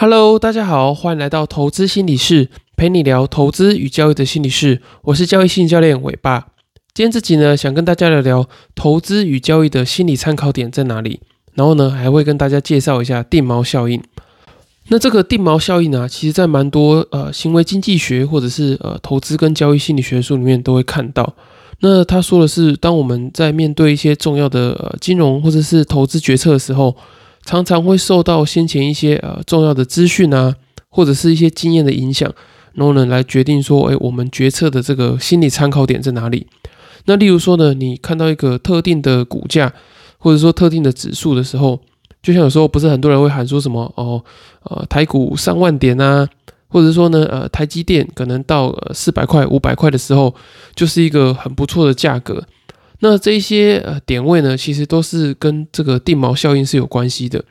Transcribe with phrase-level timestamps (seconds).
[0.00, 4.80] Hello，大家好，欢迎来到投资心理室，陪你聊投资与交易的心理室。
[5.02, 6.52] 我是交易心理教练伟爸。
[6.94, 11.18] 今天这集呢，想跟大家聊聊投资与交易的心理参考点在哪里。
[11.54, 14.00] 然后呢，还会跟大家介绍一下定锚效应。
[14.86, 21.34] 那这个定锚效应呢，其实在蛮多呃行为经济学或者是呃投资跟交易心理学书里面都会看到。
[21.80, 26.96] 那他说的是，当我们在面对一些重要的呃金融或者是投资决策的时候，
[27.48, 30.54] 常常会受到先前一些呃重要的资讯啊，
[30.90, 32.30] 或者是一些经验的影响，
[32.74, 36.46] 然后呢来决定说，哎，我们决策的这个心理参考点在哪里？
[37.06, 39.72] 那例如说呢，你看到一个特定的股价，
[40.18, 41.80] 或者说特定的指数的时候，
[42.22, 44.22] 就像有时候不是很多人会喊说什么哦，
[44.64, 46.28] 呃，台股上万点啊，
[46.68, 50.34] 或者说呢，呃，台积电可能到四百块、五百块的时候，
[50.74, 52.44] 就是一个很不错的价格。
[53.00, 57.44] 那这些呃点位呢，其实都是跟这个定锚效应是有关系的。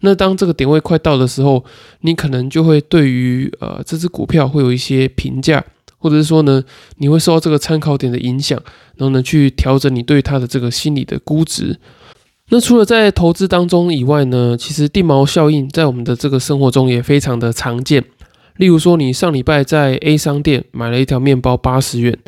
[0.00, 1.64] 那当这个点位快到的时候，
[2.00, 5.64] 你可能就会对于呃这只股票会有一些评价，
[5.98, 6.62] 或者是说呢，
[6.96, 8.60] 你会受到这个参考点的影响，
[8.96, 11.78] 然后呢去调整你对它的这个心理的估值。
[12.48, 18.04] 那除了在投资当中以外呢，其实定锚效应在我们的这个生活中也非常的常见。
[18.56, 22.18] 例如说，你上礼拜在 A 商店买了一条面包八十元，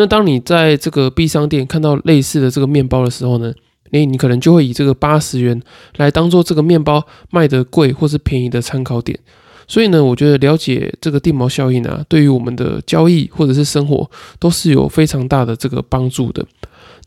[0.00, 3.52] 那当你在这个 B 商店看到类似的这个面包的时候呢，
[3.90, 5.60] 诶，你可能就会以这个八十元
[5.98, 9.20] 来当做这个面包卖的贵或是便宜的参考点。
[9.68, 16.46] 所以呢，我觉得了解这个定毛效应啊，对于我们的交易或者是生活都是有非常大的这个帮助的。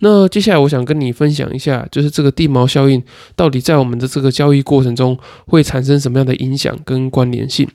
[0.02, 3.02] 那接下来我想跟你分享一下，就是这个定毛效应
[3.36, 7.68] 到底在我们的这个交易过程中会产生什么样的影响跟关联性。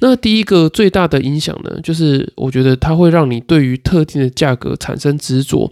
[0.00, 5.70] 那第一个最大的影响呢，就是我觉得它会让你对于特定的价格产生执着。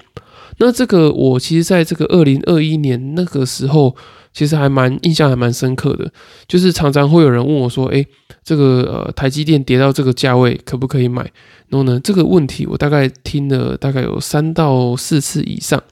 [0.59, 3.95] 那这个我其实在这个二零二一年那个时候，
[4.33, 6.11] 其实还蛮印象还蛮深刻的，
[6.49, 8.07] 就是常常会有人问我说：“诶，
[8.43, 11.23] 这个呃台积电跌到这个价位可不可以买？”
[11.69, 15.83] 然后呢，这个问题我大概听了大概有三到四次以上。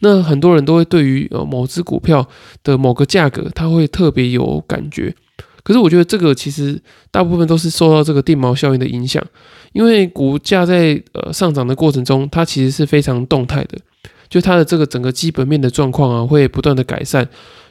[0.00, 2.28] 那很多人都会对于呃某只股票
[2.62, 5.14] 的某个价格，他会特别有感觉。
[5.64, 6.78] 可是我觉得这个其实
[7.10, 9.24] 大部分都是受到这个定锚效应的影响，
[9.72, 13.78] 因为股价在呃上涨的过程中，它其实是非常动态的，
[14.28, 17.22] 就它的这个整个基本面的状况啊会不断的改善，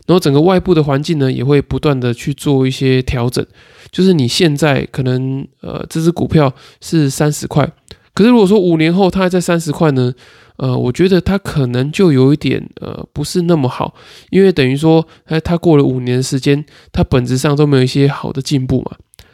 [0.07, 3.45] 然后整个外部的环境呢也会不断的去做一些调整，
[3.91, 7.71] 就是你现在可能呃这只股票是三十块，
[8.15, 10.11] 可是如果说五年后它还在三十块呢？
[10.57, 13.95] 呃，我觉得它可能就有一点呃不是那么好，
[14.29, 18.91] 因为等于说，哎，它过了五年时间，它本质上都没有一些好的进步嘛。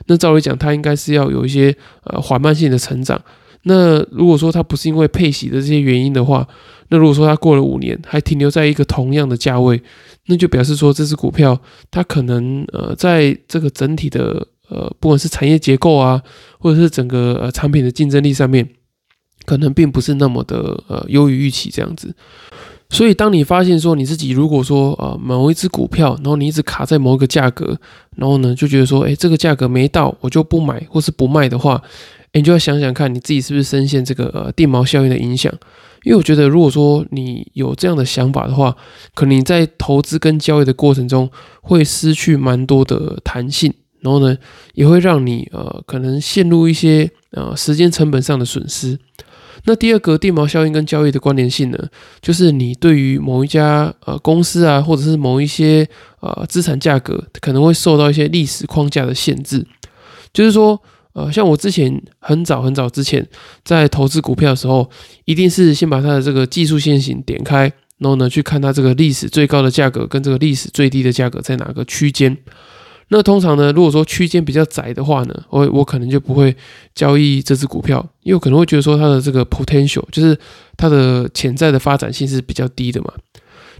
[0.07, 1.75] 那照理讲，它应该是要有一些
[2.05, 3.21] 呃缓慢性的成长。
[3.63, 6.47] 那如果说它不是因为配息的这些原因的话，
[6.87, 9.79] 那如果说它过了五年还停留在一个同样的价位，
[10.27, 11.59] 那就表示说这只股票
[11.91, 16.23] 它可能呃在这个整体的呃不管是产业结构啊，
[16.57, 18.67] 或者是整个呃产品的竞争力上面。
[19.49, 22.13] 可能并不是那么的呃优于预期这样子，
[22.91, 27.75] 所以当你发现说你自己如果说呃某一只股票，然后你一直卡在某一个价格，
[28.15, 31.81] 然后呢就觉得说，哎，这个价格没到，我就不买或是不卖的话，
[32.33, 35.51] 你就要想想看你自己是不是深陷这个呃电锚效应的影响。
[36.03, 38.75] 因为我觉得如果说你有这样的想法的话，
[39.15, 41.27] 可能你在投资跟交易的过程中
[41.61, 44.37] 会失去蛮多的弹性，然后呢
[44.75, 48.97] 也会让你呃可能陷入一些呃时间成本上的损失。
[49.65, 51.77] 那第二个定锚效应跟交易的关联性呢，
[52.21, 55.87] 就是你对于某一家呃公司啊，或者是某一些
[56.21, 59.65] 呃资产价格，可能会受到一些历史框架的限制。
[60.31, 60.81] 就是说，
[61.13, 63.27] 呃，像我之前很早很早之前
[63.63, 64.89] 在投资股票的时候，
[65.25, 72.37] 一定是先把它的这个技术线型点开，然后呢去看它这个历史最高的价格跟这个历史最低的价格在哪个区间。
[73.11, 76.55] 那通常呢，如果说区间比较窄的话呢，我我可能就不会
[76.93, 80.37] 交易这只股票，因为我可能会觉得说它的这个 potential 就是
[80.77, 83.11] 它的潜在的发展性是比较低的嘛。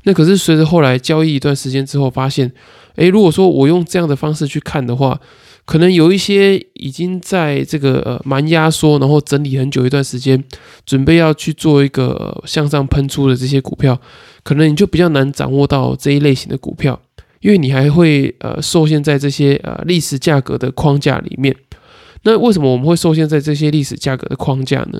[0.04, 2.52] 那可是随着后来交易一段时间之后，发现，
[2.96, 5.20] 诶，如果说我用这样的方式去看的话，
[5.66, 10.44] 可能有一些已经在这个呃蛮压缩，然后整理很久一段时间，
[10.86, 14.00] 准备要去做一个向上喷出的这些股票，
[14.42, 17.00] 可能你就比较难掌握到这一类型的股票。
[17.42, 21.56] 因为你还会呃受限在这些呃历史价格的框架里面，
[22.24, 25.00] 那为什么我们会受限在这些历史价格的框架呢？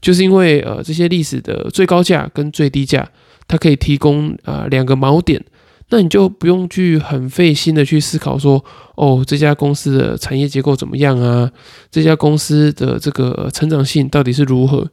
[0.00, 3.10] 就是因为呃这些历史的最高价跟最低价，
[3.46, 5.42] 它可以提供啊两个锚点，
[5.88, 8.62] 那你就不用去很费心的去思考说，
[8.94, 11.50] 哦这家公司的产业结构怎么样啊，
[11.90, 14.86] 这家公司的这个成长性到底是如何，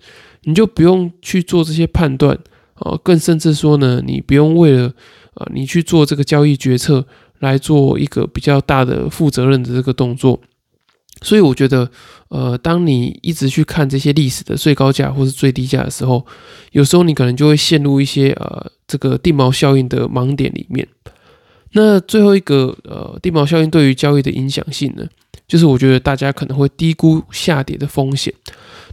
[0.44, 2.38] 你就不用去做这些判断，
[2.80, 4.94] 哦更甚至说呢，你不用为了。
[5.36, 7.06] 啊，你去做这个交易决策，
[7.39, 10.39] 来做一个比较大的负责任的这个动作。
[11.22, 11.92] 所以我觉得，
[12.30, 16.25] 呃，当你一直去看这些历史的最高价或是最低价的时候，
[16.72, 20.88] 有时候你可能就会陷入一些呃这个地锚效应的盲点里面。
[21.74, 25.06] 那最后一个呃地锚效应对于交易的影响性呢，
[25.45, 28.33] 就是我觉得大家可能会低估下跌的风险。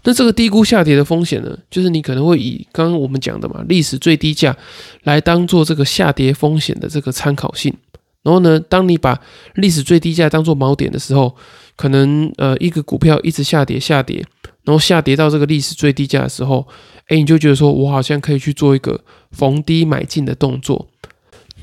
[0.05, 4.57] 那这个低估下跌的风险呢，就是你可能会以刚刚我们讲的嘛历史最低价
[5.05, 7.75] 来当做这个下跌风险的这个参考性。
[8.23, 9.21] 然后呢，当你把
[9.57, 11.35] 历史最低价当做锚点的时候，
[11.75, 14.25] 可能呃一个股票一直下跌下跌，
[14.63, 16.65] 然后下跌到这个历史最低价的时候，
[17.09, 19.01] 哎，你就觉得说我好像可以去做一个
[19.33, 20.89] 逢低买进的动作。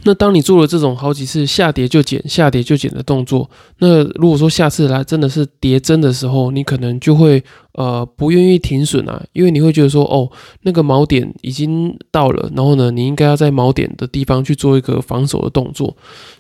[0.04, 3.50] 那当你做了这种好几次下跌就减、下跌就减的动作，
[3.80, 7.44] 那如果说下次来真的是跌真的时候，你可能就会
[7.74, 10.32] 呃不愿意停损啊，因为你会觉得说哦
[10.62, 15.96] 那个锚点已经到了，然后呢你应该要在锚点的地方去做一个防守的动作。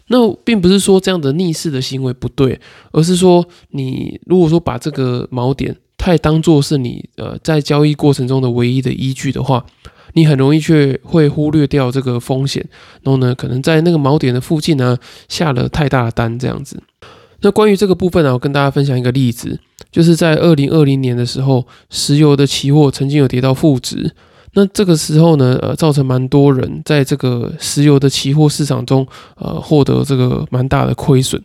[0.07, 2.59] 那并不是说这样的逆势的行为不对，
[2.91, 9.65] 而是说你如果说把这个锚点太当做是你呃在交易过程中的唯一的依据的话。
[10.13, 12.65] 你很容易却会忽略掉这个风险，
[13.03, 14.97] 然后呢，可能在那个锚点的附近呢
[15.27, 16.81] 下了太大的单这样子。
[17.41, 19.59] 那关于这个部分呢，我跟大家分享一个例子，
[19.91, 24.13] 就是在二零二零年的时候，石油的期货曾经有跌到负值。
[24.53, 29.07] 那这个时候呢，呃，造成蛮多人在这个石油的期货市场中，
[29.37, 31.41] 呃，获得这个蛮大的亏损。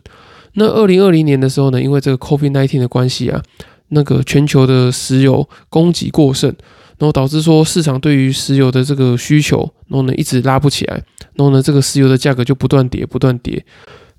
[0.55, 3.41] 那二零二零年的时候呢，因为这个 COVID-19 的关系啊，
[3.89, 6.53] 那个全球的石油供给过剩。
[6.97, 10.95] 然后导致说市场对于石油的这个需求，然后呢一直拉不起来，
[11.33, 13.65] 然后呢这个石油的价格就不断跌，不断跌。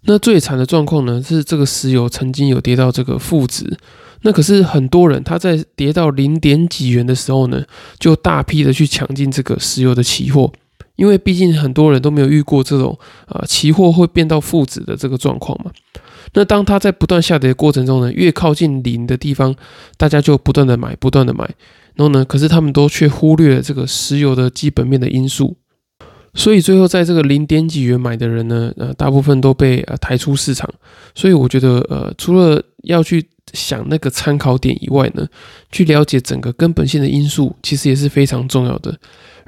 [0.08, 3.76] 那最惨的状况呢是这个石油曾经有跌到这个负值，
[4.23, 7.64] 那可是很多人他在跌到零点几元的时候呢，
[7.99, 10.52] 就大批的去抢进这个石油的期货，
[10.94, 12.96] 因为毕竟很多人都没有遇过这种
[13.26, 15.72] 啊期货会变到负值的这个状况嘛。
[16.34, 19.56] 那当它在不断下跌的过程中呢，越靠近零的地方，
[19.96, 21.49] 大家就不断的买，不断的买。
[21.96, 22.25] 然后呢？
[22.25, 25.56] 可是他们都却忽略了这个石油的基本面的因素，
[26.34, 30.69] 所以最后在这个零点几元买的人呢，呃，大部分都被呃抬出市场。
[31.14, 35.26] 所以我觉得，呃，除了要去想那个参考点以外呢，
[35.72, 38.94] 去了解整个根本性的因素，其实也是非常重要的。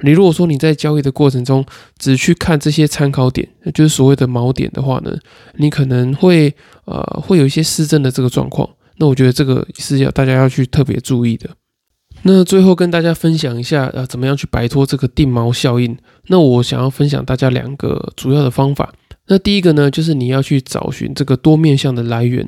[0.01, 1.63] 你如果说你在交易的过程中
[1.99, 5.15] 只去看这些参考点，就是所谓的锚点的话呢，
[5.57, 6.51] 你可能会
[6.85, 8.67] 呃会有一些失真的这个状况。
[8.97, 11.47] 那我觉得这个是要大家要去特别注意的。
[12.23, 15.97] 那最后跟大家分享一下，呃，怎么样去摆脱这个定锚效应？
[16.27, 18.93] 那我想要分享大家两个主要的方法。
[19.27, 22.47] 那第一个呢，就是你要去找寻这个多面向的来源。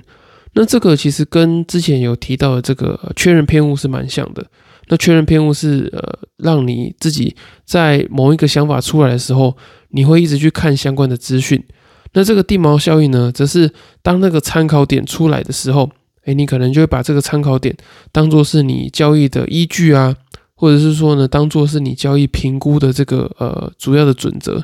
[0.53, 4.45] 那这个其实跟之前有提到的这个确认偏误是蛮像的。
[4.89, 7.33] 那确认偏误是呃，让你自己
[7.65, 9.56] 在某一个想法出来的时候，
[9.91, 11.63] 你会一直去看相关的资讯。
[12.12, 13.71] 那这个定锚效应呢，则是
[14.01, 15.89] 当那个参考点出来的时候。
[16.23, 17.75] 哎，你可能就会把这个参考点
[18.12, 20.15] 当做是你交易的依据啊，
[20.53, 24.63] 或者是说呢，当做是你交易评估的这个呃主要的准则。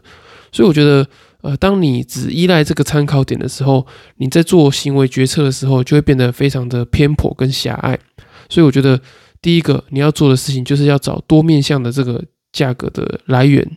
[0.51, 1.07] 所以我觉得，
[1.41, 3.85] 呃，当你只依赖这个参考点的时候，
[4.17, 7.97] 你在做行为决策的时候就会变得非常的偏颇跟狭隘。
[8.49, 9.01] 所以我觉得，
[9.41, 13.67] 第一个你要做的事情就是要找多面向的这个价格的来源。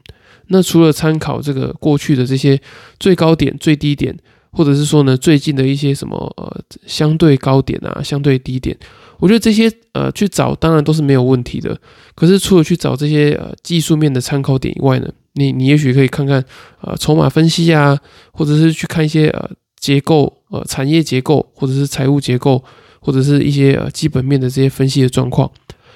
[0.49, 2.61] 那除了参考这个过去的这些
[2.99, 4.17] 最高点、最低点。
[4.53, 8.77] 或者是说呢，最近的一些什么呃相对高点啊，相对低点，
[9.19, 11.79] 我觉得这些呃去找当然都是没有问题的。
[12.15, 16.45] 可是除了去找这些呃技术面的参考点以外呢，你你也许可以看看
[16.81, 17.99] 呃筹码分析啊，
[18.33, 22.63] 或者是去看一些呃结构呃产业结构，或者是财务结构，
[23.01, 25.51] 或者是一些呃基本面的这些分析的状况。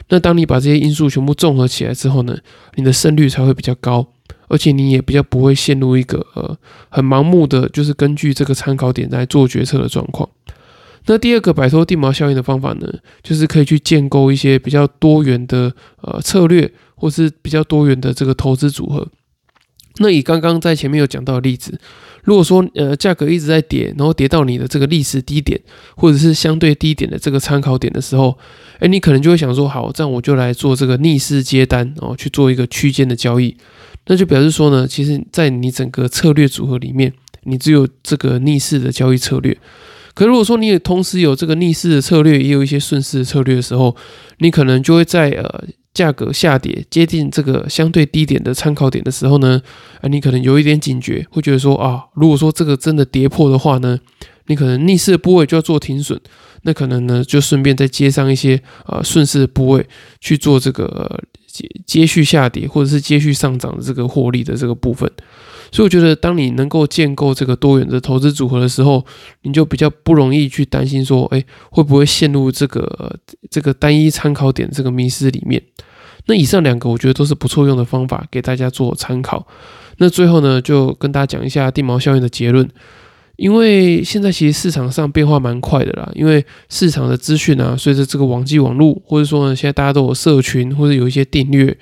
[0.08, 2.37] 那当你把这些因素全部综合起来之后呢，
[2.76, 4.06] 你的胜率才会比较高。
[4.48, 6.56] 而且你也比较不会陷入一个呃
[6.88, 10.28] 很盲目的，就是根据这个参考点来做决策的状况。
[11.06, 12.88] 那第二个摆脱地毛效应的方法呢，
[13.22, 15.70] 就是可以去建构一些比较多元的
[16.00, 19.06] 呃策略，或是比较多元的这个投资组合。
[19.98, 21.78] 那以刚刚在前面有讲到的例子，
[22.24, 25.60] 如果说呃价格一直在跌，然后跌到你的这个历史低点，
[25.94, 28.36] 或者是相对低点的这个参考点的时候，
[28.80, 33.56] 哎，你可能就会想说，好，这样我就来做这个逆势接单，然后去做一个区间的交易。
[34.06, 37.12] 那就表示说呢，其实，在你整个策略组合里面，
[37.44, 39.56] 你只有这个逆势的交易策略。
[40.12, 43.96] 可如果说你也同时有这个逆势的策略，也有一些顺势的策略的时候，
[44.38, 49.61] 你可能就会在呃价格下跌接近这个相对低点的参考点的时候呢，
[50.00, 53.99] 啊，你可能有一点警觉，会觉得说啊，如果说这个真的跌破的话呢，
[54.46, 56.20] 你可能逆势的部位就要做停损，
[56.62, 59.86] 那可能呢就顺便再接上一些呃顺势的部位
[60.20, 61.22] 去做这个。
[61.46, 65.08] 接接续下跌或者是接续上涨的这个获利的这个部分，
[65.70, 69.06] 所以我觉得，当你能够建构这个多元的投资组合的时候，
[69.42, 73.16] 你就比较不容易去担心说，哎，会不会陷入这个
[73.48, 75.62] 这个单一参考点这个迷失里面。
[76.26, 79.46] 那以上两个，我觉得都是不错用的方法，给大家做参考。
[79.98, 82.68] 那最后呢，就跟大家讲一下地毛效应的结论。
[83.37, 91.76] 因为现在其实市场上变化蛮快的啦，因为市场的资讯啊，随着这个网际网络，或者说呢，现在大家都有社群或者有一些订阅，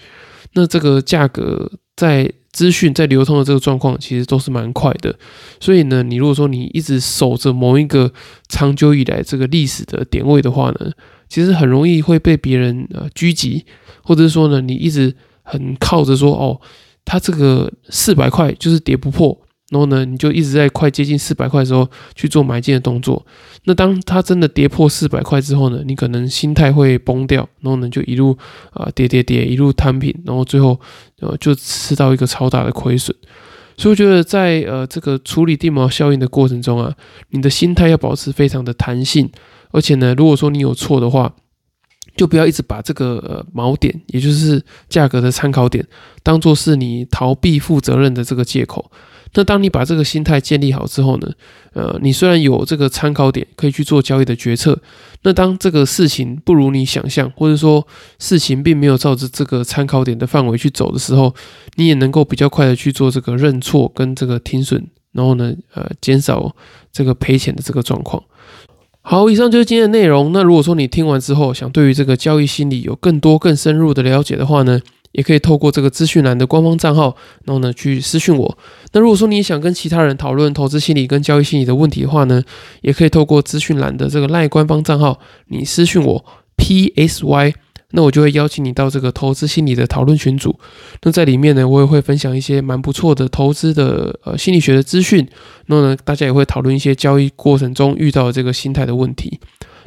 [0.55, 5.15] 那这个价格在资讯在流通的这个状况，其实都是蛮快的。
[5.61, 8.13] 所以呢，你如果说你一直守着某一个
[8.49, 10.91] 长久以来这个历史的点位的话呢，
[11.29, 13.65] 其实很容易会被别人呃狙击，
[14.03, 16.61] 或者说呢，你一直很靠着说哦，
[17.05, 19.39] 它这个四百块就是跌不破。
[19.73, 23.25] 然后呢，你就一直在快接近四百块的时候去做买进的动作。
[23.65, 28.37] 那当它真的跌破四百块之后呢，你可能心态会崩掉，然后呢就一路
[28.73, 30.79] 啊跌跌跌，一路摊平，然后最后
[31.21, 33.17] 呃就吃到一个超大的亏损。
[33.79, 36.95] 所以我觉得在呃这个处理地毛效应的过程中啊，
[37.31, 39.31] 你的心态要保持非常的弹性，
[39.71, 41.35] 而且呢，如果说你有错的话，
[42.15, 45.87] 就不要一直把这个呃锚点，也就是价格的参考点，
[46.23, 48.91] 当做是你逃避负责任的这个借口。
[49.35, 51.29] 那当你把这个心态建立好之后呢，
[51.73, 54.79] 呃，你虽然有这个参考点可以去做交易的决策，
[55.23, 57.87] 那当这个事情不如你想象，或者说
[58.19, 61.35] 事情并没有照着这个参考点的范围去走的时候，
[61.77, 66.55] 你也能够比较快的去做这个认错跟这个停损，然后呢，呃，减少
[66.93, 68.23] 这个赔钱的这个状况。
[69.01, 70.31] 好，以上就是今天的内容。
[70.33, 74.81] 那如果说你听完之后想对于这个交易心理有更多更深入的了解的话呢？
[75.13, 78.59] 也可以透过这个资讯栏的官方账号，然后呢去私讯我。
[78.93, 82.43] 那如果说你想跟其他人讨论投资心理跟交易心理的问题的话呢，
[82.81, 86.25] 也可以透过资讯栏的这个赖官方账号，你私讯我
[86.57, 87.55] P S Y，
[87.93, 90.59] 那我就会邀请你到这个投资心理的讨论群组。
[91.03, 95.27] 那在里面呢，我也会分享一些蛮不错的投资的呃心理学的资讯。
[95.67, 99.39] 那呢，大家也会讨论一些交易过程中遇到的这个心态的问题。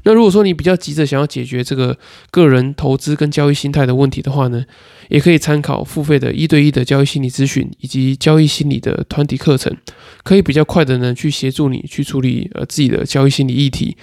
[0.06, 1.98] 那如果说你比较急着想要解决这个
[2.32, 4.64] 个人投资跟交易心态的问题的话呢，
[5.10, 9.76] 也可以参考付费的一对一的交易心理咨询以及交易心理的团体课程，
[10.24, 13.98] 可以比较快的呢去协助你去处理呃自己的交易心理议题。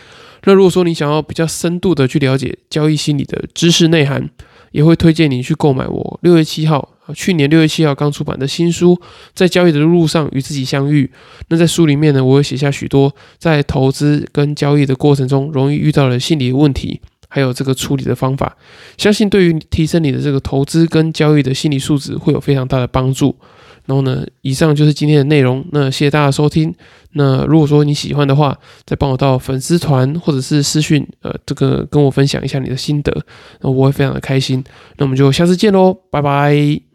[0.45, 4.29] 那如果说你想要比较深度的去了解交易心理的知识内涵，
[4.73, 6.92] 也会推荐你去购买我六月七号。
[7.15, 9.01] 去年六月七号刚出版的新书，
[9.35, 11.11] 在交易的路上与自己相遇。
[11.49, 18.57] 那在书里面呢，我会写下许多在投资跟交易的过程中容易遇到的心理问题，还有这个处理的方法。
[18.97, 23.37] 相信对于提升你的这个投资跟交易的心理素质会有非常大的帮助。
[23.85, 25.65] 然后呢，以上就是今天的内容。
[25.73, 26.73] 那谢谢大家收听。
[27.15, 28.57] 那如果说你喜欢的话，
[28.87, 33.13] 再帮我到粉丝团或者是私讯，呃，这个跟我分享一下你的心得，
[33.61, 34.63] 那我会非常的开心。
[34.99, 36.92] 那我们就下次见喽，拜拜。